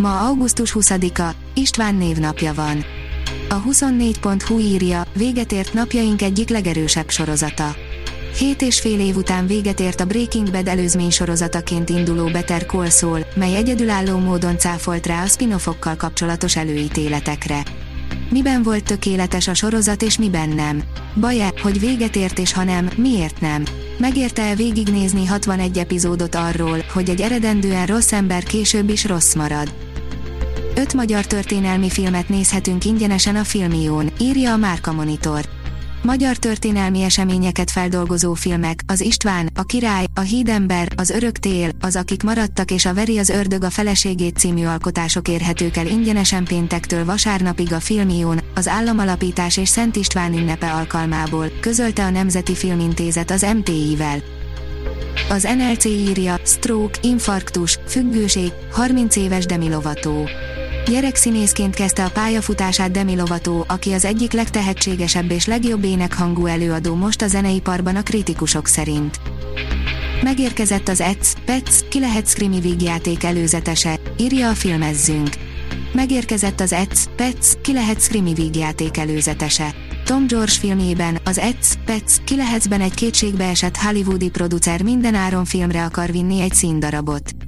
[0.00, 2.84] Ma augusztus 20-a, István névnapja van.
[3.48, 7.74] A 24.hu írja, véget ért napjaink egyik legerősebb sorozata.
[8.38, 12.88] Hét és fél év után véget ért a Breaking Bad előzmény sorozataként induló Better Call
[12.88, 15.54] Saul, mely egyedülálló módon cáfolt rá a spin
[15.96, 17.62] kapcsolatos előítéletekre.
[18.30, 20.82] Miben volt tökéletes a sorozat és miben nem?
[21.14, 23.64] Baj-e, hogy véget ért és ha nem, miért nem?
[23.98, 29.89] Megérte-e végignézni 61 epizódot arról, hogy egy eredendően rossz ember később is rossz marad?
[30.74, 35.48] Öt magyar történelmi filmet nézhetünk ingyenesen a Filmión, írja a Márka Monitor.
[36.02, 41.96] Magyar történelmi eseményeket feldolgozó filmek, az István, a Király, a Hídember, az Örök Tél, az
[41.96, 47.04] Akik maradtak és a Veri az Ördög a feleségét című alkotások érhetők el ingyenesen péntektől
[47.04, 53.46] vasárnapig a Filmión, az Államalapítás és Szent István ünnepe alkalmából, közölte a Nemzeti Filmintézet az
[53.56, 54.22] MTI-vel.
[55.28, 60.28] Az NLC írja, stroke, infarktus, függőség, 30 éves Demi Lovató.
[60.90, 67.22] Gyerekszínészként kezdte a pályafutását Demi Lovato, aki az egyik legtehetségesebb és legjobb énekhangú előadó most
[67.22, 69.20] a zeneiparban a kritikusok szerint.
[70.22, 75.28] Megérkezett az ETS, PETS, ki lehet Screamy vígjáték előzetese, írja a filmezzünk.
[75.92, 79.74] Megérkezett az ETS, PETS, ki lehet Screamy vígjáték előzetese.
[80.04, 85.44] Tom George filmjében, az ETS, PETS, ki lehetszben egy kétségbe esett hollywoodi producer minden áron
[85.44, 87.39] filmre akar vinni egy színdarabot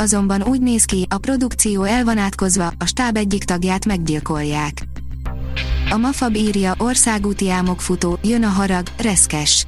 [0.00, 4.82] azonban úgy néz ki, a produkció el van átkozva, a stáb egyik tagját meggyilkolják.
[5.90, 9.66] A Mafab írja, országúti álmok futó, jön a harag, reszkes.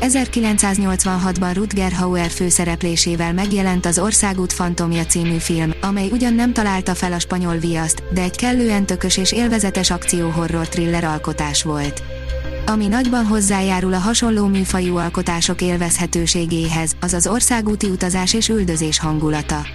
[0.00, 7.12] 1986-ban Rutger Hauer főszereplésével megjelent az Országút Fantomja című film, amely ugyan nem találta fel
[7.12, 12.02] a spanyol viaszt, de egy kellően tökös és élvezetes akció-horror thriller alkotás volt
[12.68, 19.66] ami nagyban hozzájárul a hasonló műfajú alkotások élvezhetőségéhez, az országúti utazás és üldözés hangulata.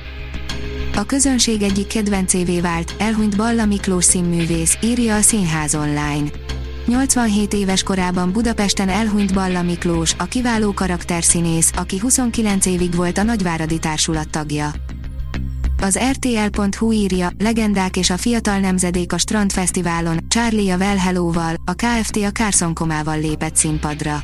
[0.96, 6.30] A közönség egyik kedvencévé vált, elhunyt Balla Miklós színművész, írja a Színház online.
[6.86, 13.24] 87 éves korában Budapesten elhunyt Balla Miklós, a kiváló karakterszínész, aki 29 évig volt a
[13.24, 14.72] Nagyváradi Társulat tagja.
[15.84, 22.18] Az RTL.hu írja, legendák és a fiatal nemzedék a Strandfesztiválon, Charlie a Well a KFT
[22.18, 24.24] a Carson Komával lépett színpadra.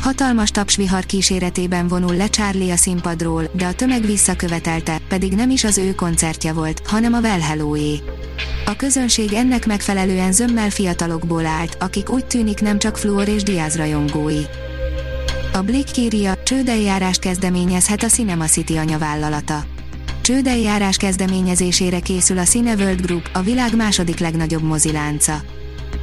[0.00, 5.64] Hatalmas tapsvihar kíséretében vonul le Charlie a színpadról, de a tömeg visszakövetelte, pedig nem is
[5.64, 7.40] az ő koncertje volt, hanem a Well.
[8.66, 13.76] A közönség ennek megfelelően zömmel fiatalokból állt, akik úgy tűnik nem csak Fluor és Diaz
[13.76, 14.42] rajongói.
[15.52, 19.64] A Blick írja, csődeljárást kezdeményezhet a Cinema City anyavállalata
[20.22, 25.40] Csődeljárás kezdeményezésére készül a Cineworld Group, a világ második legnagyobb mozilánca.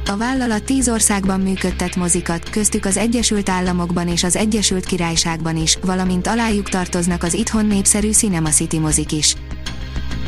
[0.06, 5.78] A vállalat tíz országban működtet mozikat, köztük az Egyesült Államokban és az Egyesült Királyságban is,
[5.82, 9.34] valamint alájuk tartoznak az itthon népszerű Cinema City mozik is.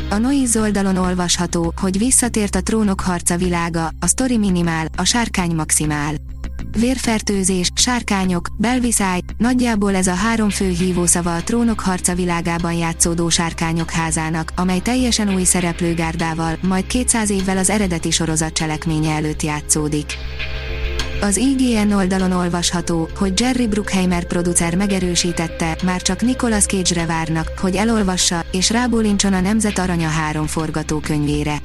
[0.09, 5.55] A Noiz oldalon olvasható, hogy visszatért a trónok harca világa, a sztori minimál, a sárkány
[5.55, 6.13] maximál
[6.79, 13.91] vérfertőzés, sárkányok, belviszály, nagyjából ez a három fő hívószava a trónok harca világában játszódó sárkányok
[13.91, 20.17] házának, amely teljesen új szereplőgárdával, majd 200 évvel az eredeti sorozat cselekménye előtt játszódik.
[21.21, 27.75] Az IGN oldalon olvasható, hogy Jerry Bruckheimer producer megerősítette, már csak Nicolas Cage-re várnak, hogy
[27.75, 31.59] elolvassa, és rábólincson a Nemzet Aranya három forgatókönyvére.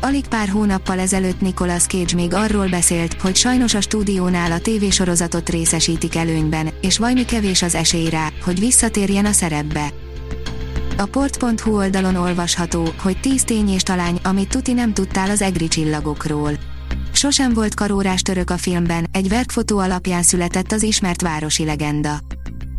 [0.00, 5.48] Alig pár hónappal ezelőtt Nicolas Cage még arról beszélt, hogy sajnos a stúdiónál a tévésorozatot
[5.48, 9.92] részesítik előnyben, és vajmi kevés az esély rá, hogy visszatérjen a szerepbe.
[10.96, 15.68] A port.hu oldalon olvasható, hogy 10 tény és talány, amit tuti nem tudtál az egri
[15.68, 16.52] csillagokról.
[17.12, 22.18] Sosem volt karórás török a filmben, egy verkfotó alapján született az ismert városi legenda.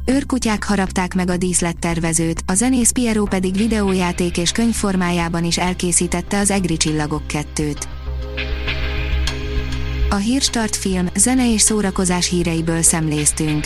[0.06, 6.40] Őrkutyák harapták meg a díszlettervezőt, a zenész Piero pedig videójáték és könyv formájában is elkészítette
[6.40, 7.84] az Egri Csillagok 2-t.
[10.10, 13.66] A Hírstart film, zene és szórakozás híreiből szemléztünk.